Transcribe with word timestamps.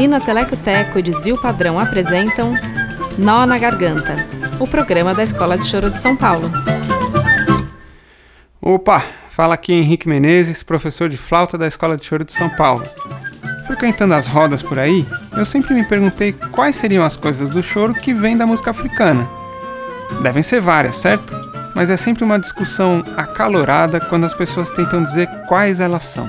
Usina 0.00 0.18
Teleco 0.18 0.56
Teco 0.56 0.98
e 0.98 1.02
Desvio 1.02 1.38
Padrão 1.42 1.78
apresentam 1.78 2.54
Nó 3.18 3.44
na 3.44 3.58
Garganta, 3.58 4.16
o 4.58 4.66
programa 4.66 5.14
da 5.14 5.22
Escola 5.22 5.58
de 5.58 5.68
Choro 5.68 5.90
de 5.90 6.00
São 6.00 6.16
Paulo. 6.16 6.50
Opa, 8.62 9.04
fala 9.28 9.52
aqui 9.52 9.74
Henrique 9.74 10.08
Menezes, 10.08 10.62
professor 10.62 11.10
de 11.10 11.18
flauta 11.18 11.58
da 11.58 11.68
Escola 11.68 11.98
de 11.98 12.06
Choro 12.06 12.24
de 12.24 12.32
São 12.32 12.48
Paulo. 12.48 12.82
Frequentando 13.66 14.14
as 14.14 14.26
rodas 14.26 14.62
por 14.62 14.78
aí, 14.78 15.06
eu 15.36 15.44
sempre 15.44 15.74
me 15.74 15.84
perguntei 15.84 16.32
quais 16.50 16.76
seriam 16.76 17.04
as 17.04 17.14
coisas 17.14 17.50
do 17.50 17.62
choro 17.62 17.92
que 17.92 18.14
vêm 18.14 18.38
da 18.38 18.46
música 18.46 18.70
africana. 18.70 19.28
Devem 20.22 20.42
ser 20.42 20.62
várias, 20.62 20.96
certo? 20.96 21.34
Mas 21.74 21.90
é 21.90 21.98
sempre 21.98 22.24
uma 22.24 22.38
discussão 22.38 23.04
acalorada 23.18 24.00
quando 24.00 24.24
as 24.24 24.32
pessoas 24.32 24.70
tentam 24.70 25.02
dizer 25.02 25.28
quais 25.46 25.78
elas 25.78 26.04
são. 26.04 26.26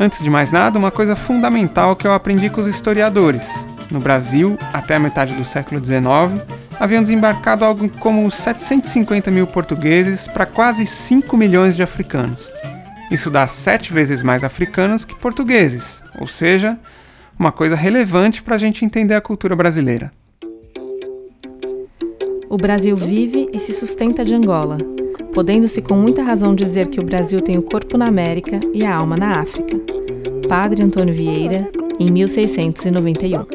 Antes 0.00 0.22
de 0.22 0.30
mais 0.30 0.52
nada, 0.52 0.78
uma 0.78 0.92
coisa 0.92 1.16
fundamental 1.16 1.96
que 1.96 2.06
eu 2.06 2.12
aprendi 2.12 2.48
com 2.48 2.60
os 2.60 2.68
historiadores. 2.68 3.66
No 3.90 3.98
Brasil, 3.98 4.56
até 4.72 4.94
a 4.94 5.00
metade 5.00 5.34
do 5.34 5.44
século 5.44 5.84
XIX, 5.84 6.40
haviam 6.78 7.02
desembarcado 7.02 7.64
algo 7.64 7.88
como 7.98 8.30
750 8.30 9.28
mil 9.32 9.44
portugueses 9.44 10.28
para 10.28 10.46
quase 10.46 10.86
5 10.86 11.36
milhões 11.36 11.74
de 11.74 11.82
africanos. 11.82 12.48
Isso 13.10 13.28
dá 13.28 13.44
sete 13.48 13.92
vezes 13.92 14.22
mais 14.22 14.44
africanos 14.44 15.04
que 15.04 15.18
portugueses, 15.18 16.00
ou 16.20 16.28
seja, 16.28 16.78
uma 17.36 17.50
coisa 17.50 17.74
relevante 17.74 18.40
para 18.40 18.54
a 18.54 18.58
gente 18.58 18.84
entender 18.84 19.14
a 19.14 19.20
cultura 19.20 19.56
brasileira. 19.56 20.12
O 22.48 22.56
Brasil 22.56 22.96
vive 22.96 23.48
e 23.52 23.58
se 23.58 23.72
sustenta 23.72 24.24
de 24.24 24.32
Angola, 24.32 24.78
podendo-se 25.38 25.80
com 25.80 25.94
muita 25.94 26.20
razão 26.20 26.52
dizer 26.52 26.88
que 26.88 26.98
o 26.98 27.04
Brasil 27.04 27.40
tem 27.40 27.56
o 27.56 27.62
corpo 27.62 27.96
na 27.96 28.08
América 28.08 28.58
e 28.74 28.84
a 28.84 28.92
alma 28.92 29.16
na 29.16 29.38
África. 29.38 29.76
Padre 30.48 30.82
Antônio 30.82 31.14
Vieira, 31.14 31.70
em 31.96 32.10
1691. 32.10 33.46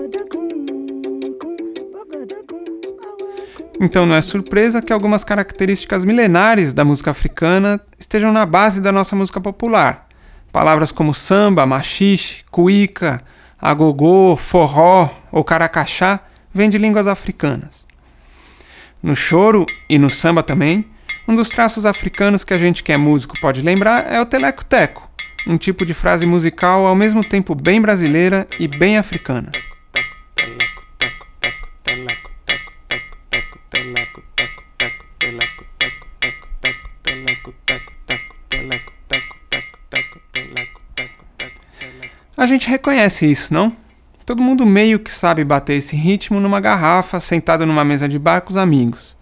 Então 3.82 4.06
não 4.06 4.16
é 4.16 4.22
surpresa 4.22 4.82
que 4.82 4.94
algumas 4.94 5.26
características 5.26 6.06
milenares 6.06 6.74
da 6.74 6.86
música 6.86 7.12
africana 7.12 7.82
estejam 8.00 8.32
na 8.32 8.46
base 8.46 8.80
da 8.80 8.94
nossa 8.94 9.14
música 9.14 9.42
popular. 9.42 10.08
Palavras 10.54 10.90
como 10.90 11.14
samba, 11.14 11.66
machixe, 11.66 12.46
cuíca, 12.50 13.22
agogô, 13.62 14.38
forró 14.38 15.10
ou 15.30 15.44
caracachá 15.44 16.22
vêm 16.54 16.70
de 16.70 16.78
línguas 16.78 17.08
africanas. 17.08 17.86
No 19.02 19.18
choro 19.18 19.66
e 19.90 20.00
no 20.00 20.10
samba 20.10 20.42
também, 20.42 20.93
um 21.28 21.36
dos 21.36 21.50
traços 21.50 21.86
africanos 21.86 22.44
que 22.44 22.54
a 22.54 22.58
gente 22.58 22.84
que 22.84 22.92
é 22.92 22.98
músico 22.98 23.40
pode 23.40 23.62
lembrar 23.62 24.12
é 24.12 24.20
o 24.20 24.26
teleco-teco, 24.26 25.10
um 25.48 25.58
tipo 25.58 25.86
de 25.86 25.94
frase 25.94 26.26
musical 26.26 26.86
ao 26.86 26.96
mesmo 26.96 27.22
tempo 27.22 27.56
bem 27.56 27.82
brasileira 27.82 28.48
e 28.60 28.68
bem 28.68 28.98
africana. 28.98 29.52
A 42.36 42.46
gente 42.46 42.68
reconhece 42.68 43.26
isso, 43.30 43.54
não? 43.54 43.74
Todo 44.26 44.42
mundo 44.42 44.66
meio 44.66 45.00
que 45.00 45.14
sabe 45.14 45.46
bater 45.46 45.76
esse 45.76 45.96
ritmo 45.96 46.40
numa 46.42 46.60
garrafa, 46.60 47.20
sentado 47.20 47.66
numa 47.66 47.86
mesa 47.86 48.08
de 48.08 48.20
bar 48.20 48.42
com 48.42 48.50
os 48.50 48.58
amigos. 48.58 49.16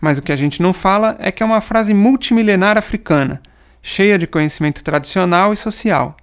Mas 0.00 0.18
o 0.18 0.22
que 0.22 0.32
a 0.32 0.36
gente 0.36 0.62
não 0.62 0.72
fala 0.72 1.16
é 1.18 1.30
que 1.30 1.42
é 1.42 1.46
uma 1.46 1.60
frase 1.60 1.92
multimilenar 1.92 2.78
africana, 2.78 3.42
cheia 3.82 4.18
de 4.18 4.26
conhecimento 4.26 4.82
tradicional 4.82 5.52
e 5.52 5.56
social. 5.56 6.16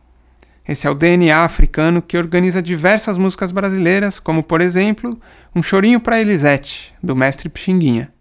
Esse 0.68 0.86
é 0.86 0.90
o 0.90 0.96
DNA 0.96 1.44
africano 1.44 2.02
que 2.02 2.18
organiza 2.18 2.62
diversas 2.62 3.18
músicas 3.18 3.52
brasileiras, 3.52 4.20
como 4.20 4.44
por 4.44 4.60
exemplo, 4.60 5.18
Um 5.56 5.64
Chorinho 5.64 6.00
para 6.00 6.20
Elisete, 6.20 6.94
do 7.02 7.16
mestre 7.16 7.48
Pixinguinha. 7.48 8.12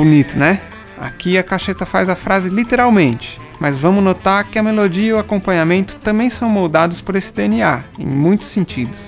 Bonito, 0.00 0.38
né? 0.38 0.58
Aqui 0.98 1.36
a 1.36 1.42
cacheta 1.42 1.84
faz 1.84 2.08
a 2.08 2.16
frase 2.16 2.48
literalmente, 2.48 3.38
mas 3.60 3.78
vamos 3.78 4.02
notar 4.02 4.44
que 4.44 4.58
a 4.58 4.62
melodia 4.62 5.10
e 5.10 5.12
o 5.12 5.18
acompanhamento 5.18 5.96
também 5.96 6.30
são 6.30 6.48
moldados 6.48 7.02
por 7.02 7.16
esse 7.16 7.34
DNA, 7.34 7.82
em 7.98 8.06
muitos 8.06 8.46
sentidos. 8.46 8.98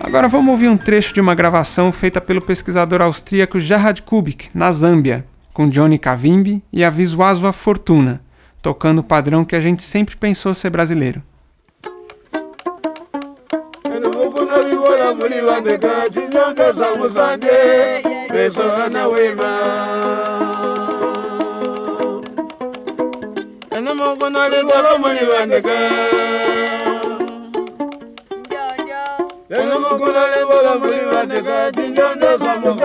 Agora 0.00 0.26
vamos 0.26 0.50
ouvir 0.50 0.66
um 0.66 0.76
trecho 0.76 1.14
de 1.14 1.20
uma 1.20 1.36
gravação 1.36 1.92
feita 1.92 2.20
pelo 2.20 2.42
pesquisador 2.42 3.00
austríaco 3.00 3.60
Gerhard 3.60 4.02
Kubik, 4.02 4.48
na 4.52 4.72
Zâmbia, 4.72 5.24
com 5.52 5.68
Johnny 5.68 6.00
Cavimbi 6.00 6.64
e 6.72 6.82
a 6.82 6.90
Visuazua 6.90 7.52
Fortuna, 7.52 8.20
tocando 8.60 8.98
o 8.98 9.04
padrão 9.04 9.44
que 9.44 9.54
a 9.54 9.60
gente 9.60 9.84
sempre 9.84 10.16
pensou 10.16 10.52
ser 10.52 10.70
brasileiro. 10.70 11.22
wefana 18.34 19.08
wema. 19.08 19.52
Ene 23.76 23.92
mukono 23.94 24.40
alidako 24.42 24.98
muli 24.98 25.24
vandeka 25.30 25.70
ene 29.50 29.74
mukono 29.82 30.18
alidako 30.24 30.78
muli 30.80 31.00
vandeka 31.12 31.72
cinjanja 31.74 32.38
samuka 32.38 32.83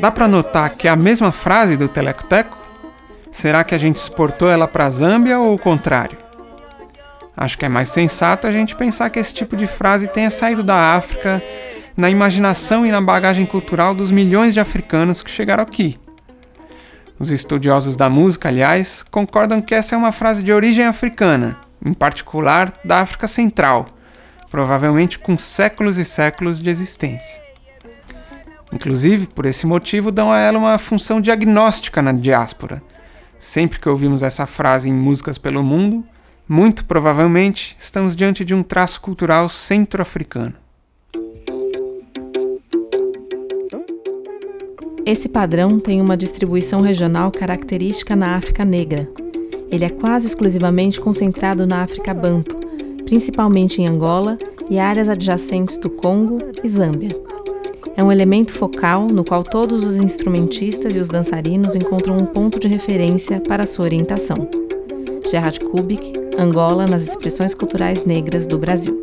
Dá 0.00 0.10
para 0.10 0.28
notar 0.28 0.70
que 0.70 0.88
é 0.88 0.90
a 0.90 0.96
mesma 0.96 1.32
frase 1.32 1.76
do 1.76 1.88
Teleco-Teco? 1.88 2.56
Será 3.30 3.64
que 3.64 3.74
a 3.74 3.78
gente 3.78 3.96
exportou 3.96 4.50
ela 4.50 4.66
para 4.66 4.86
a 4.86 4.90
Zâmbia 4.90 5.38
ou 5.38 5.54
o 5.54 5.58
contrário? 5.58 6.18
Acho 7.36 7.58
que 7.58 7.64
é 7.64 7.68
mais 7.68 7.88
sensato 7.90 8.46
a 8.46 8.52
gente 8.52 8.74
pensar 8.74 9.10
que 9.10 9.18
esse 9.18 9.34
tipo 9.34 9.56
de 9.56 9.66
frase 9.66 10.08
tenha 10.08 10.30
saído 10.30 10.62
da 10.62 10.94
África 10.94 11.42
na 11.96 12.10
imaginação 12.10 12.86
e 12.86 12.90
na 12.90 13.00
bagagem 13.00 13.46
cultural 13.46 13.94
dos 13.94 14.10
milhões 14.10 14.54
de 14.54 14.60
africanos 14.60 15.22
que 15.22 15.30
chegaram 15.30 15.62
aqui. 15.62 15.98
Os 17.18 17.30
estudiosos 17.30 17.96
da 17.96 18.10
música, 18.10 18.48
aliás, 18.48 19.02
concordam 19.10 19.62
que 19.62 19.74
essa 19.74 19.94
é 19.94 19.98
uma 19.98 20.12
frase 20.12 20.42
de 20.42 20.52
origem 20.52 20.84
africana, 20.84 21.56
em 21.84 21.94
particular 21.94 22.74
da 22.84 23.00
África 23.00 23.26
Central, 23.26 23.86
provavelmente 24.50 25.18
com 25.18 25.38
séculos 25.38 25.96
e 25.96 26.04
séculos 26.04 26.60
de 26.60 26.68
existência. 26.68 27.40
Inclusive, 28.70 29.28
por 29.28 29.46
esse 29.46 29.66
motivo, 29.66 30.12
dão 30.12 30.30
a 30.30 30.38
ela 30.38 30.58
uma 30.58 30.76
função 30.76 31.18
diagnóstica 31.18 32.02
na 32.02 32.12
diáspora. 32.12 32.82
Sempre 33.38 33.78
que 33.80 33.88
ouvimos 33.88 34.22
essa 34.22 34.46
frase 34.46 34.90
em 34.90 34.92
músicas 34.92 35.38
pelo 35.38 35.62
mundo, 35.62 36.04
muito 36.46 36.84
provavelmente 36.84 37.74
estamos 37.78 38.14
diante 38.14 38.44
de 38.44 38.54
um 38.54 38.62
traço 38.62 39.00
cultural 39.00 39.48
centro-africano. 39.48 40.65
Esse 45.06 45.28
padrão 45.28 45.78
tem 45.78 46.00
uma 46.00 46.16
distribuição 46.16 46.80
regional 46.80 47.30
característica 47.30 48.16
na 48.16 48.34
África 48.34 48.64
Negra. 48.64 49.08
Ele 49.70 49.84
é 49.84 49.88
quase 49.88 50.26
exclusivamente 50.26 51.00
concentrado 51.00 51.64
na 51.64 51.84
África 51.84 52.12
Banto, 52.12 52.56
principalmente 53.04 53.80
em 53.80 53.86
Angola 53.86 54.36
e 54.68 54.80
áreas 54.80 55.08
adjacentes 55.08 55.78
do 55.78 55.88
Congo 55.88 56.38
e 56.60 56.68
Zâmbia. 56.68 57.16
É 57.96 58.02
um 58.02 58.10
elemento 58.10 58.52
focal 58.52 59.06
no 59.06 59.22
qual 59.22 59.44
todos 59.44 59.84
os 59.84 59.96
instrumentistas 59.98 60.96
e 60.96 60.98
os 60.98 61.08
dançarinos 61.08 61.76
encontram 61.76 62.16
um 62.16 62.26
ponto 62.26 62.58
de 62.58 62.66
referência 62.66 63.40
para 63.40 63.64
sua 63.64 63.84
orientação. 63.84 64.48
Gerard 65.30 65.60
Kubik, 65.60 66.14
Angola 66.36 66.84
nas 66.84 67.06
expressões 67.06 67.54
culturais 67.54 68.04
negras 68.04 68.44
do 68.48 68.58
Brasil. 68.58 69.00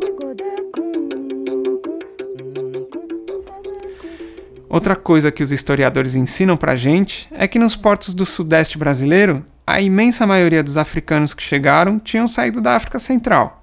Outra 4.74 4.96
coisa 4.96 5.30
que 5.30 5.40
os 5.40 5.52
historiadores 5.52 6.16
ensinam 6.16 6.56
pra 6.56 6.74
gente 6.74 7.28
é 7.30 7.46
que 7.46 7.60
nos 7.60 7.76
portos 7.76 8.12
do 8.12 8.26
sudeste 8.26 8.76
brasileiro, 8.76 9.46
a 9.64 9.80
imensa 9.80 10.26
maioria 10.26 10.64
dos 10.64 10.76
africanos 10.76 11.32
que 11.32 11.44
chegaram 11.44 11.96
tinham 11.96 12.26
saído 12.26 12.60
da 12.60 12.74
África 12.74 12.98
Central. 12.98 13.62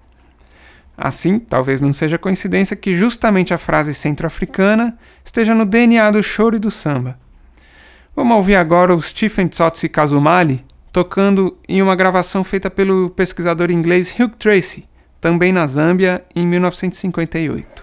Assim, 0.97 1.37
talvez 1.37 1.81
não 1.81 1.91
seja 1.91 2.17
coincidência 2.17 2.77
que 2.77 2.93
justamente 2.93 3.53
a 3.53 3.57
frase 3.57 3.93
centro-africana 3.93 4.97
esteja 5.21 5.53
no 5.53 5.65
DNA 5.65 6.11
do 6.11 6.23
choro 6.23 6.55
e 6.55 6.59
do 6.59 6.71
samba. 6.71 7.19
Vamos 8.15 8.37
ouvir 8.37 8.55
agora 8.55 8.95
o 8.95 9.01
Stephen 9.01 9.49
Tsotsi 9.49 9.89
Kazumali 9.89 10.63
tocando 10.93 11.57
em 11.67 11.81
uma 11.81 11.93
gravação 11.93 12.41
feita 12.41 12.69
pelo 12.69 13.09
pesquisador 13.09 13.69
inglês 13.69 14.15
Hugh 14.17 14.31
Tracy, 14.39 14.87
também 15.19 15.51
na 15.51 15.67
Zâmbia, 15.67 16.23
em 16.33 16.47
1958. 16.47 17.81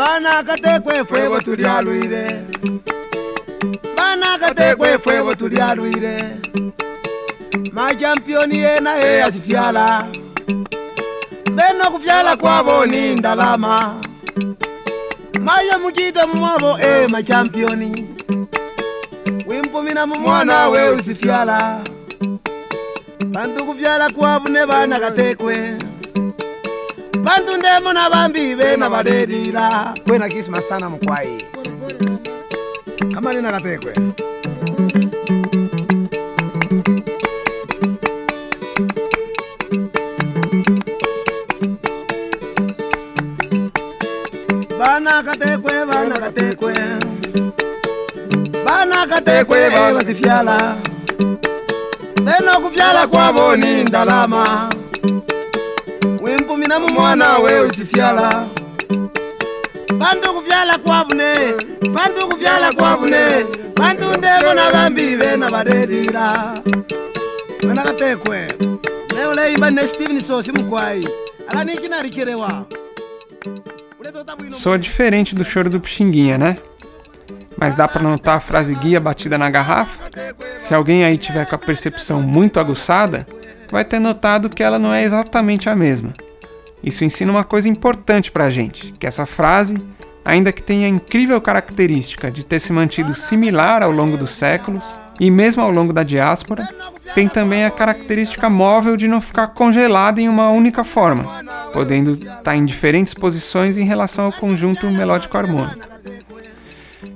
Bana 0.00 0.42
katekwe 0.42 1.04
fwebo 1.04 1.40
tulyalwile 1.40 2.42
bana 3.96 4.38
katekwe 4.38 4.98
fwebo 4.98 5.34
tulyalwile 5.34 6.16
machampioni 7.72 8.58
yena 8.58 8.94
ye 8.94 9.24
beno 11.54 11.90
kufyala 11.92 12.36
kwabo 12.36 12.86
ni 12.86 13.14
ndalama. 13.14 14.00
Mayo 15.40 15.78
mukita 15.78 16.26
mumwabo 16.26 16.78
e 16.78 17.06
machampioni 17.08 18.08
wimpumina 19.46 20.06
mumwana 20.06 20.68
we 20.68 20.88
usifyala 20.88 21.80
bantu 23.28 23.64
kufyala 23.64 24.10
kwabu 24.10 24.48
ne 24.48 24.66
bana 24.66 24.98
katekwe 24.98 25.76
bantu 27.24 27.56
ndemo 27.58 27.92
na 27.92 28.10
bambi 28.10 28.54
bena 28.54 28.88
badedila. 28.90 29.94
kwena 30.06 30.28
kisima 30.28 30.62
sana 30.62 30.90
mkwai. 30.90 31.38
Kama 33.14 33.32
nina 33.32 33.50
katekwe. 33.52 33.92
Bana 44.78 45.22
katekwe 45.22 45.72
bana 45.90 46.14
katekwe. 46.22 46.72
bana 48.66 49.06
katekwe 49.06 49.58
batifyala 49.94 50.76
bena 52.24 52.52
kufyala 52.62 53.06
kwabo 53.06 53.56
ni 53.56 53.84
ndalama 53.84 54.68
wimpumina 56.70 56.78
mumwana 56.78 57.38
we 57.38 57.60
usifyala 57.60 58.46
bantu 59.98 60.34
kufyala 60.34 60.78
kwabune 60.78 61.34
bantu 61.94 62.28
kufyala 62.28 62.72
kwabune 62.72 63.44
bantu 63.76 64.18
ndemo 64.18 64.54
na 65.38 65.50
badedila 65.50 66.54
wena 67.68 67.82
katekwe 67.82 68.48
leo 69.16 69.70
ne 69.70 69.86
steven 69.86 70.20
sosi 70.20 70.52
mkwai 70.52 71.08
alanikinarikerewa 71.48 72.66
Soa 74.50 74.78
diferente 74.78 75.34
do 75.34 75.44
choro 75.44 75.70
do 75.70 75.80
Pixinguinha, 75.80 76.36
né? 76.36 76.56
Mas 77.56 77.76
dá 77.76 77.86
para 77.86 78.02
notar 78.02 78.36
a 78.36 78.40
frase 78.40 78.74
guia 78.74 79.00
batida 79.00 79.38
na 79.38 79.48
garrafa? 79.48 80.02
Se 80.58 80.74
alguém 80.74 81.04
aí 81.04 81.16
tiver 81.16 81.46
com 81.46 81.54
a 81.54 81.58
percepção 81.58 82.20
muito 82.20 82.58
aguçada, 82.58 83.26
vai 83.70 83.84
ter 83.84 84.00
notado 84.00 84.50
que 84.50 84.62
ela 84.62 84.78
não 84.78 84.92
é 84.92 85.04
exatamente 85.04 85.68
a 85.68 85.76
mesma. 85.76 86.12
Isso 86.82 87.04
ensina 87.04 87.30
uma 87.30 87.44
coisa 87.44 87.68
importante 87.68 88.30
pra 88.30 88.50
gente, 88.50 88.92
que 88.98 89.06
essa 89.06 89.26
frase, 89.26 89.76
ainda 90.24 90.52
que 90.52 90.62
tenha 90.62 90.86
a 90.86 90.90
incrível 90.90 91.40
característica 91.40 92.30
de 92.30 92.44
ter 92.44 92.58
se 92.58 92.72
mantido 92.72 93.14
similar 93.14 93.82
ao 93.82 93.90
longo 93.90 94.16
dos 94.16 94.30
séculos, 94.30 94.98
e 95.18 95.30
mesmo 95.30 95.62
ao 95.62 95.70
longo 95.70 95.92
da 95.92 96.02
diáspora, 96.02 96.66
tem 97.14 97.28
também 97.28 97.64
a 97.64 97.70
característica 97.70 98.48
móvel 98.48 98.96
de 98.96 99.06
não 99.06 99.20
ficar 99.20 99.48
congelada 99.48 100.20
em 100.20 100.28
uma 100.28 100.50
única 100.50 100.82
forma, 100.82 101.24
podendo 101.72 102.12
estar 102.12 102.56
em 102.56 102.64
diferentes 102.64 103.12
posições 103.12 103.76
em 103.76 103.84
relação 103.84 104.24
ao 104.24 104.32
conjunto 104.32 104.86
melódico 104.86 105.36
harmônico. 105.36 105.88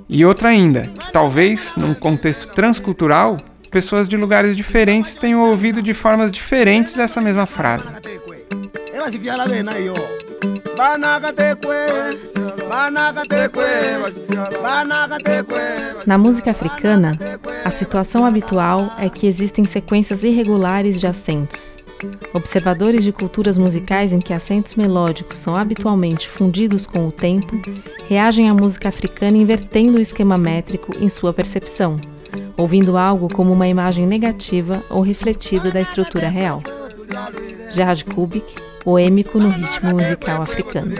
E 0.07 0.23
outra 0.23 0.49
ainda, 0.49 0.81
que 0.81 1.11
talvez, 1.11 1.75
num 1.75 1.95
contexto 1.95 2.53
transcultural, 2.53 3.37
pessoas 3.71 4.07
de 4.07 4.15
lugares 4.15 4.55
diferentes 4.55 5.17
tenham 5.17 5.41
ouvido 5.41 5.81
de 5.81 5.93
formas 5.93 6.31
diferentes 6.31 6.97
essa 6.97 7.19
mesma 7.19 7.45
frase. 7.45 7.85
Na 16.07 16.17
música 16.17 16.49
africana, 16.49 17.11
a 17.63 17.69
situação 17.69 18.25
habitual 18.25 18.93
é 18.97 19.07
que 19.07 19.27
existem 19.27 19.63
sequências 19.63 20.23
irregulares 20.23 20.99
de 20.99 21.05
acentos. 21.05 21.75
Observadores 22.33 23.03
de 23.03 23.11
culturas 23.11 23.59
musicais 23.59 24.11
em 24.11 24.19
que 24.19 24.33
acentos 24.33 24.75
melódicos 24.75 25.37
são 25.37 25.55
habitualmente 25.55 26.27
fundidos 26.27 26.87
com 26.87 27.07
o 27.07 27.11
tempo 27.11 27.55
reagem 28.09 28.49
à 28.49 28.55
música 28.55 28.89
africana 28.89 29.37
invertendo 29.37 29.99
o 29.99 30.01
esquema 30.01 30.35
métrico 30.35 30.91
em 30.99 31.09
sua 31.09 31.31
percepção, 31.31 31.97
ouvindo 32.57 32.97
algo 32.97 33.31
como 33.31 33.53
uma 33.53 33.67
imagem 33.67 34.07
negativa 34.07 34.83
ou 34.89 35.01
refletida 35.01 35.69
da 35.69 35.79
estrutura 35.79 36.27
real. 36.27 36.63
Gerard 37.71 38.03
Kubik, 38.05 38.55
poêmico 38.83 39.37
no 39.37 39.49
ritmo 39.49 39.91
musical 39.91 40.41
africano. 40.41 40.95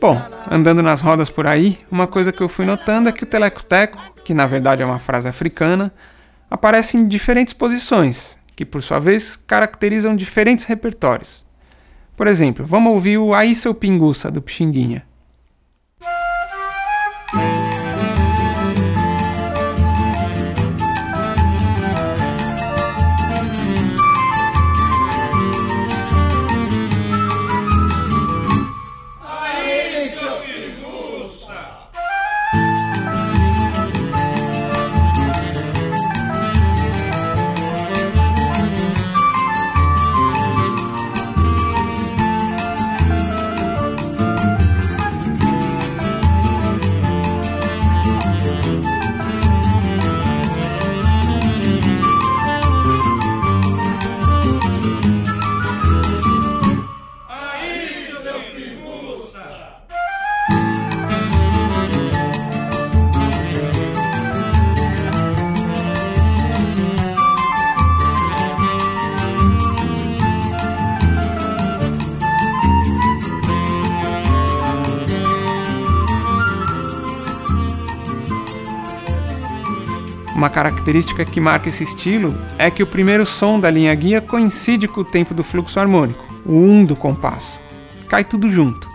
Bom, 0.00 0.20
andando 0.50 0.82
nas 0.82 1.00
rodas 1.00 1.28
por 1.28 1.46
aí, 1.46 1.78
uma 1.90 2.06
coisa 2.06 2.32
que 2.32 2.40
eu 2.40 2.48
fui 2.48 2.64
notando 2.64 3.08
é 3.08 3.12
que 3.12 3.24
o 3.24 3.26
teleco-teco, 3.26 3.98
que 4.24 4.32
na 4.32 4.46
verdade 4.46 4.82
é 4.82 4.86
uma 4.86 4.98
frase 4.98 5.28
africana, 5.28 5.92
aparece 6.50 6.96
em 6.96 7.06
diferentes 7.06 7.52
posições, 7.52 8.38
que 8.56 8.64
por 8.64 8.82
sua 8.82 8.98
vez 8.98 9.36
caracterizam 9.36 10.16
diferentes 10.16 10.64
repertórios. 10.64 11.46
Por 12.16 12.26
exemplo, 12.26 12.64
vamos 12.66 12.92
ouvir 12.92 13.18
o 13.18 13.34
Aí 13.34 13.54
Seu 13.54 13.74
Pinguça, 13.74 14.30
do 14.30 14.42
Pixinguinha. 14.42 15.09
Uma 80.40 80.48
característica 80.48 81.22
que 81.22 81.38
marca 81.38 81.68
esse 81.68 81.84
estilo 81.84 82.34
é 82.56 82.70
que 82.70 82.82
o 82.82 82.86
primeiro 82.86 83.26
som 83.26 83.60
da 83.60 83.70
linha 83.70 83.94
guia 83.94 84.22
coincide 84.22 84.88
com 84.88 85.02
o 85.02 85.04
tempo 85.04 85.34
do 85.34 85.44
fluxo 85.44 85.78
harmônico, 85.78 86.24
o 86.46 86.54
1 86.54 86.70
um 86.70 86.82
do 86.82 86.96
compasso. 86.96 87.60
Cai 88.08 88.24
tudo 88.24 88.48
junto. 88.48 88.88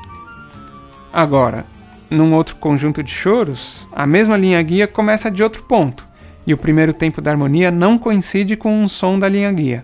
Agora, 1.13 1.67
num 2.09 2.33
outro 2.33 2.55
conjunto 2.55 3.03
de 3.03 3.11
choros, 3.11 3.87
a 3.91 4.07
mesma 4.07 4.35
linha 4.35 4.59
guia 4.63 4.87
começa 4.87 5.29
de 5.29 5.43
outro 5.43 5.61
ponto, 5.61 6.03
e 6.47 6.51
o 6.51 6.57
primeiro 6.57 6.91
tempo 6.91 7.21
da 7.21 7.29
harmonia 7.29 7.69
não 7.69 7.99
coincide 7.99 8.57
com 8.57 8.81
um 8.81 8.87
som 8.87 9.19
da 9.19 9.29
linha 9.29 9.51
guia. 9.51 9.83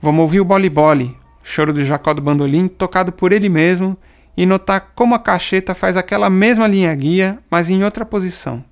Vamos 0.00 0.20
ouvir 0.20 0.38
o 0.38 0.44
Boli 0.44 0.70
Boli, 0.70 1.16
choro 1.42 1.72
do 1.72 1.84
Jacó 1.84 2.14
do 2.14 2.22
Bandolim, 2.22 2.68
tocado 2.68 3.10
por 3.10 3.32
ele 3.32 3.48
mesmo, 3.48 3.98
e 4.36 4.46
notar 4.46 4.92
como 4.94 5.16
a 5.16 5.18
cacheta 5.18 5.74
faz 5.74 5.96
aquela 5.96 6.30
mesma 6.30 6.68
linha 6.68 6.94
guia, 6.94 7.40
mas 7.50 7.70
em 7.70 7.82
outra 7.82 8.06
posição. 8.06 8.62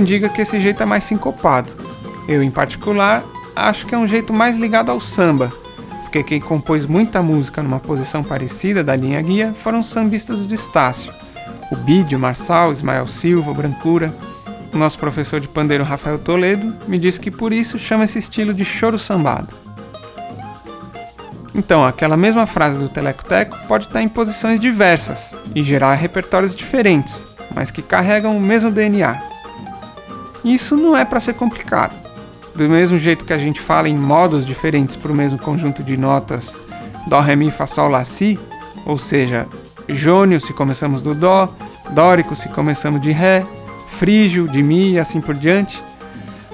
Quem 0.00 0.04
diga 0.04 0.30
que 0.30 0.40
esse 0.40 0.58
jeito 0.58 0.82
é 0.82 0.86
mais 0.86 1.04
sincopado. 1.04 1.70
Eu, 2.26 2.42
em 2.42 2.50
particular, 2.50 3.22
acho 3.54 3.84
que 3.84 3.94
é 3.94 3.98
um 3.98 4.08
jeito 4.08 4.32
mais 4.32 4.56
ligado 4.56 4.90
ao 4.90 4.98
samba, 4.98 5.52
porque 6.02 6.22
quem 6.22 6.40
compôs 6.40 6.86
muita 6.86 7.20
música 7.20 7.62
numa 7.62 7.78
posição 7.78 8.24
parecida 8.24 8.82
da 8.82 8.96
linha 8.96 9.20
guia 9.20 9.52
foram 9.54 9.82
sambistas 9.82 10.46
do 10.46 10.54
Estácio. 10.54 11.12
O 11.70 11.76
Bídio, 11.76 12.18
Marçal, 12.18 12.72
Ismael 12.72 13.06
Silva, 13.06 13.52
Brancura. 13.52 14.14
O 14.72 14.78
nosso 14.78 14.98
professor 14.98 15.38
de 15.38 15.48
pandeiro 15.48 15.84
Rafael 15.84 16.18
Toledo 16.18 16.74
me 16.88 16.98
disse 16.98 17.20
que 17.20 17.30
por 17.30 17.52
isso 17.52 17.78
chama 17.78 18.04
esse 18.04 18.18
estilo 18.18 18.54
de 18.54 18.64
choro 18.64 18.98
sambado. 18.98 19.52
Então, 21.54 21.84
aquela 21.84 22.16
mesma 22.16 22.46
frase 22.46 22.78
do 22.78 22.88
Teleco-Teco 22.88 23.58
pode 23.68 23.86
estar 23.86 24.00
em 24.00 24.08
posições 24.08 24.58
diversas 24.58 25.36
e 25.54 25.62
gerar 25.62 25.92
repertórios 25.94 26.56
diferentes, 26.56 27.26
mas 27.54 27.70
que 27.70 27.82
carregam 27.82 28.34
o 28.34 28.40
mesmo 28.40 28.70
DNA. 28.70 29.28
Isso 30.44 30.76
não 30.76 30.96
é 30.96 31.04
para 31.04 31.20
ser 31.20 31.34
complicado. 31.34 31.94
Do 32.54 32.68
mesmo 32.68 32.98
jeito 32.98 33.24
que 33.24 33.32
a 33.32 33.38
gente 33.38 33.60
fala 33.60 33.88
em 33.88 33.96
modos 33.96 34.44
diferentes 34.44 34.96
para 34.96 35.12
o 35.12 35.14
mesmo 35.14 35.38
conjunto 35.38 35.82
de 35.82 35.96
notas 35.96 36.62
Dó, 37.06 37.20
Ré, 37.20 37.36
Mi, 37.36 37.50
Fá, 37.50 37.66
Sol, 37.66 37.88
Lá, 37.88 38.04
Si, 38.04 38.38
ou 38.84 38.98
seja, 38.98 39.46
jônio 39.88 40.40
se 40.40 40.52
começamos 40.52 41.00
do 41.00 41.14
Dó, 41.14 41.48
dórico 41.90 42.36
se 42.36 42.48
começamos 42.48 43.00
de 43.00 43.10
Ré, 43.10 43.44
frígio 43.88 44.46
de 44.48 44.62
Mi 44.62 44.92
e 44.92 44.98
assim 44.98 45.20
por 45.20 45.34
diante, 45.34 45.82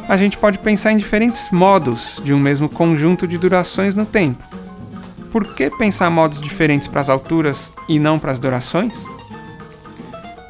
a 0.09 0.17
gente 0.17 0.39
pode 0.39 0.59
pensar 0.59 0.93
em 0.93 0.97
diferentes 0.97 1.51
modos 1.51 2.21
de 2.25 2.33
um 2.33 2.39
mesmo 2.39 2.69
conjunto 2.69 3.27
de 3.27 3.37
durações 3.37 3.95
no 3.95 4.07
tempo. 4.07 4.43
Por 5.31 5.55
que 5.55 5.69
pensar 5.69 6.09
modos 6.11 6.41
diferentes 6.41 6.87
para 6.87 7.01
as 7.01 7.09
alturas 7.09 7.73
e 7.89 7.99
não 7.99 8.19
para 8.19 8.33
as 8.33 8.39
durações? 8.39 9.05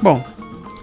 Bom, 0.00 0.22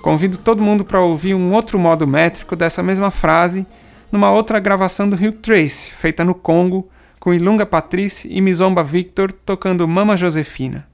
Convido 0.04 0.38
todo 0.38 0.62
mundo 0.62 0.84
para 0.84 1.00
ouvir 1.00 1.34
um 1.34 1.54
outro 1.54 1.80
modo 1.80 2.06
métrico 2.06 2.58
dessa 2.58 2.84
mesma 2.84 3.10
frase 3.10 3.66
numa 4.12 4.30
outra 4.30 4.60
gravação 4.60 5.10
do 5.10 5.16
Hugh 5.16 5.38
Trace, 5.42 5.94
feita 5.94 6.26
no 6.26 6.36
Congo, 6.36 6.90
com 7.22 7.34
Ilunga 7.34 7.66
Patrice 7.66 8.28
e 8.30 8.42
Mizomba 8.42 8.84
Victor 8.84 9.32
tocando 9.32 9.88
Mama 9.88 10.18
Josefina. 10.18 10.86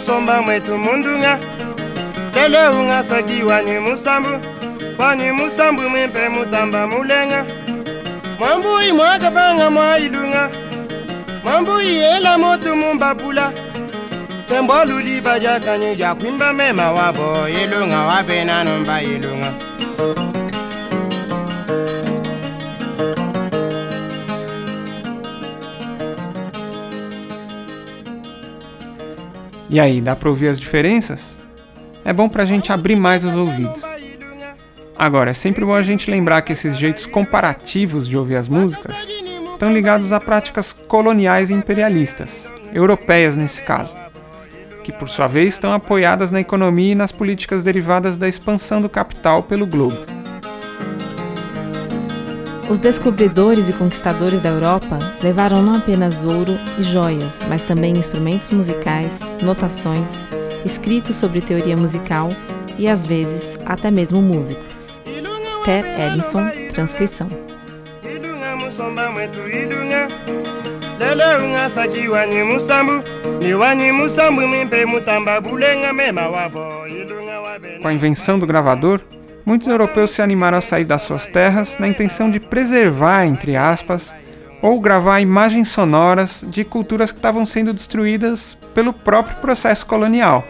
musomba 0.00 0.42
mwetu 0.42 0.78
mundunga. 0.78 1.38
Lele 2.34 2.68
ung'asakiwa 2.68 3.62
ni 3.62 3.78
musambu 3.78 4.28
kwani 4.96 5.32
musambu 5.32 5.82
mwimpe 5.82 6.28
mutamba 6.28 6.86
mulenga. 6.86 7.44
Mwambuyi 8.38 8.92
mwakapanga 8.92 9.70
mwailunga 9.70 10.50
mwambuyi 11.44 11.98
ela 11.98 12.38
motu 12.38 12.76
mumbapula 12.76 13.52
sembo 14.48 14.84
luliba 14.84 15.38
lyakanyi 15.38 15.94
lyakwimba 15.94 16.52
mema 16.52 16.92
wabo 16.92 17.48
yelunga 17.48 17.98
wapenanumba 17.98 19.00
yelunga 19.00 19.52
E 29.72 29.78
aí, 29.78 30.00
dá 30.00 30.16
para 30.16 30.28
ouvir 30.28 30.48
as 30.48 30.58
diferenças? 30.58 31.38
É 32.04 32.12
bom 32.12 32.28
para 32.28 32.42
a 32.42 32.46
gente 32.46 32.72
abrir 32.72 32.96
mais 32.96 33.22
os 33.22 33.32
ouvidos. 33.32 33.80
Agora, 34.98 35.30
é 35.30 35.32
sempre 35.32 35.64
bom 35.64 35.74
a 35.74 35.82
gente 35.82 36.10
lembrar 36.10 36.42
que 36.42 36.52
esses 36.52 36.76
jeitos 36.76 37.06
comparativos 37.06 38.08
de 38.08 38.16
ouvir 38.16 38.34
as 38.34 38.48
músicas 38.48 38.96
estão 39.52 39.72
ligados 39.72 40.10
a 40.10 40.18
práticas 40.18 40.72
coloniais 40.72 41.50
e 41.50 41.54
imperialistas, 41.54 42.52
europeias 42.74 43.36
nesse 43.36 43.62
caso, 43.62 43.94
que 44.82 44.90
por 44.90 45.08
sua 45.08 45.28
vez 45.28 45.54
estão 45.54 45.72
apoiadas 45.72 46.32
na 46.32 46.40
economia 46.40 46.90
e 46.90 46.96
nas 46.96 47.12
políticas 47.12 47.62
derivadas 47.62 48.18
da 48.18 48.28
expansão 48.28 48.80
do 48.80 48.88
capital 48.88 49.44
pelo 49.44 49.66
globo. 49.66 50.19
Os 52.70 52.78
descobridores 52.78 53.68
e 53.68 53.72
conquistadores 53.72 54.40
da 54.40 54.50
Europa 54.50 54.96
levaram 55.20 55.60
não 55.60 55.74
apenas 55.74 56.22
ouro 56.22 56.52
e 56.78 56.84
joias, 56.84 57.40
mas 57.48 57.62
também 57.64 57.94
instrumentos 57.94 58.48
musicais, 58.50 59.18
notações, 59.42 60.28
escritos 60.64 61.16
sobre 61.16 61.40
teoria 61.40 61.76
musical 61.76 62.28
e, 62.78 62.86
às 62.86 63.04
vezes, 63.04 63.58
até 63.66 63.90
mesmo 63.90 64.22
músicos. 64.22 64.96
Ter 65.64 65.84
Ellison, 65.84 66.48
transcrição. 66.72 67.26
Com 77.82 77.88
a 77.88 77.92
invenção 77.92 78.38
do 78.38 78.46
gravador, 78.46 79.00
muitos 79.44 79.68
europeus 79.68 80.10
se 80.10 80.22
animaram 80.22 80.58
a 80.58 80.62
sair 80.62 80.84
das 80.84 81.02
suas 81.02 81.26
terras 81.26 81.76
na 81.78 81.88
intenção 81.88 82.30
de 82.30 82.40
preservar, 82.40 83.26
entre 83.26 83.56
aspas, 83.56 84.14
ou 84.62 84.80
gravar 84.80 85.20
imagens 85.20 85.68
sonoras 85.68 86.44
de 86.48 86.64
culturas 86.64 87.10
que 87.10 87.18
estavam 87.18 87.44
sendo 87.44 87.72
destruídas 87.72 88.56
pelo 88.74 88.92
próprio 88.92 89.36
processo 89.36 89.86
colonial. 89.86 90.44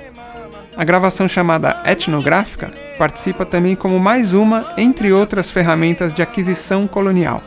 A 0.76 0.84
gravação 0.84 1.28
chamada 1.28 1.80
etnográfica 1.84 2.72
participa 2.98 3.44
também 3.44 3.76
como 3.76 3.98
mais 3.98 4.32
uma 4.32 4.66
entre 4.76 5.12
outras 5.12 5.50
ferramentas 5.50 6.12
de 6.12 6.22
aquisição 6.22 6.86
colonial. 6.86 7.42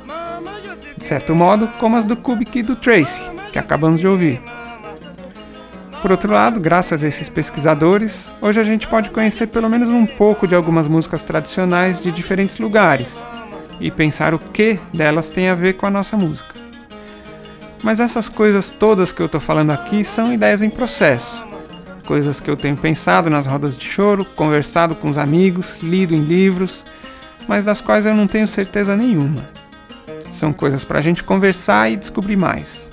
De 0.98 1.06
certo 1.06 1.36
modo, 1.36 1.68
como 1.80 1.96
as 1.96 2.06
do 2.06 2.16
Kubik 2.16 2.60
e 2.60 2.64
do 2.64 2.76
Tracy, 2.76 3.22
que 3.52 3.60
acabamos 3.60 4.00
de 4.00 4.08
ouvir. 4.08 4.42
Por 6.04 6.12
outro 6.12 6.34
lado, 6.34 6.60
graças 6.60 7.02
a 7.02 7.08
esses 7.08 7.30
pesquisadores, 7.30 8.30
hoje 8.42 8.60
a 8.60 8.64
gente 8.64 8.90
pode 8.90 9.10
conhecer 9.10 9.48
pelo 9.48 9.70
menos 9.70 9.88
um 9.88 10.06
pouco 10.06 10.46
de 10.46 10.54
algumas 10.54 10.86
músicas 10.86 11.24
tradicionais 11.24 12.02
de 12.02 12.12
diferentes 12.12 12.60
lugares 12.60 13.24
e 13.80 13.90
pensar 13.90 14.34
o 14.34 14.38
que 14.38 14.78
delas 14.94 15.30
tem 15.30 15.48
a 15.48 15.56
ver 15.56 15.76
com 15.76 15.86
a 15.86 15.90
nossa 15.90 16.18
música. 16.18 16.56
Mas 17.82 18.02
essas 18.02 18.28
coisas 18.28 18.70
todas 18.70 19.14
que 19.14 19.22
eu 19.22 19.28
estou 19.28 19.40
falando 19.40 19.72
aqui 19.72 20.04
são 20.04 20.34
ideias 20.34 20.62
em 20.62 20.70
processo, 20.70 21.42
coisas 22.06 22.42
que 22.42 22.50
eu 22.50 22.58
tenho 22.58 22.76
pensado 22.76 23.30
nas 23.30 23.46
rodas 23.46 23.78
de 23.78 23.86
choro, 23.86 24.26
conversado 24.26 24.96
com 24.96 25.08
os 25.08 25.18
amigos, 25.18 25.78
lido 25.82 26.14
em 26.14 26.22
livros, 26.22 26.84
mas 27.48 27.64
das 27.64 27.80
quais 27.80 28.06
eu 28.06 28.14
não 28.14 28.28
tenho 28.28 28.46
certeza 28.46 28.98
nenhuma. 28.98 29.50
São 30.30 30.52
coisas 30.52 30.84
para 30.84 31.00
a 31.00 31.02
gente 31.02 31.24
conversar 31.24 31.90
e 31.90 31.96
descobrir 31.96 32.36
mais. 32.36 32.92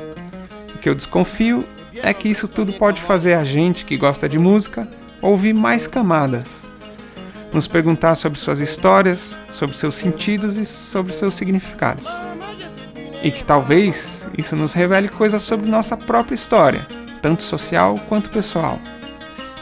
O 0.76 0.78
que 0.78 0.88
eu 0.88 0.94
desconfio 0.94 1.66
é 2.02 2.12
que 2.12 2.28
isso 2.28 2.46
tudo 2.46 2.72
pode 2.72 3.00
fazer 3.00 3.34
a 3.34 3.44
gente 3.44 3.84
que 3.84 3.96
gosta 3.96 4.28
de 4.28 4.38
música 4.38 4.88
ouvir 5.20 5.52
mais 5.52 5.86
camadas, 5.86 6.68
nos 7.52 7.66
perguntar 7.66 8.14
sobre 8.14 8.38
suas 8.38 8.60
histórias, 8.60 9.38
sobre 9.52 9.76
seus 9.76 9.94
sentidos 9.94 10.56
e 10.56 10.64
sobre 10.64 11.12
seus 11.12 11.34
significados. 11.34 12.06
E 13.22 13.30
que 13.30 13.44
talvez 13.44 14.26
isso 14.38 14.56
nos 14.56 14.72
revele 14.72 15.08
coisas 15.08 15.42
sobre 15.42 15.70
nossa 15.70 15.96
própria 15.96 16.34
história, 16.34 16.86
tanto 17.20 17.42
social 17.42 17.98
quanto 18.08 18.30
pessoal. 18.30 18.78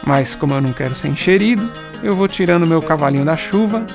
Mas 0.05 0.33
como 0.33 0.53
eu 0.53 0.61
não 0.61 0.71
quero 0.71 0.95
ser 0.95 1.09
encherido, 1.09 1.69
eu 2.01 2.15
vou 2.15 2.27
tirando 2.27 2.65
meu 2.65 2.81
cavalinho 2.81 3.25
da 3.25 3.35
chuva, 3.35 3.85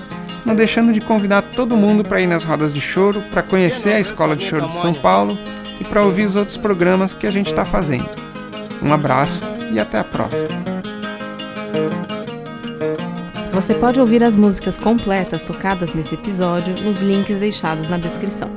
não 0.45 0.55
deixando 0.55 0.93
de 0.93 1.01
convidar 1.01 1.41
todo 1.41 1.77
mundo 1.77 2.05
para 2.05 2.21
ir 2.21 2.27
nas 2.27 2.45
rodas 2.45 2.75
de 2.75 2.81
choro, 2.81 3.23
para 3.31 3.43
conhecer 3.43 3.95
a 3.95 4.01
Escola 4.01 4.37
de 4.37 4.45
Choro 4.45 4.69
de 4.69 4.75
São 4.75 4.93
Paulo 4.93 5.39
e 5.81 5.85
para 5.85 6.03
ouvir 6.03 6.27
os 6.27 6.37
outros 6.37 6.57
programas 6.57 7.13
que 7.13 7.27
a 7.27 7.31
gente 7.31 7.51
está 7.51 7.65
fazendo. 7.65 8.09
Um 8.83 8.93
abraço 8.93 9.43
e 9.73 9.81
até 9.81 9.99
a 9.99 10.05
próxima. 10.05 10.49
Você 13.53 13.73
pode 13.73 14.01
ouvir 14.01 14.25
as 14.25 14.35
músicas 14.35 14.77
completas 14.77 15.45
tocadas 15.45 15.95
nesse 15.95 16.17
episódio 16.17 16.75
nos 16.83 17.01
links 17.01 17.39
deixados 17.39 17.89
na 17.89 17.97
descrição. 17.97 18.51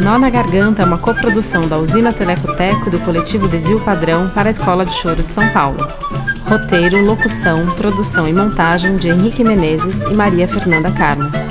Nó 0.00 0.18
na 0.18 0.28
Garganta 0.28 0.82
é 0.82 0.84
uma 0.84 0.98
coprodução 0.98 1.68
da 1.68 1.78
Usina 1.78 2.12
Telecoteco 2.12 2.88
e 2.88 2.90
do 2.90 2.98
coletivo 3.00 3.48
Desvio 3.48 3.80
Padrão 3.80 4.28
para 4.28 4.48
a 4.48 4.50
Escola 4.50 4.84
de 4.84 4.92
Choro 4.92 5.22
de 5.22 5.32
São 5.32 5.48
Paulo. 5.50 5.78
Roteiro, 6.46 7.02
locução, 7.02 7.66
produção 7.74 8.28
e 8.28 8.32
montagem 8.32 8.96
de 8.96 9.08
Henrique 9.08 9.42
Menezes 9.42 10.02
e 10.02 10.14
Maria 10.14 10.46
Fernanda 10.46 10.90
Carmo. 10.90 11.43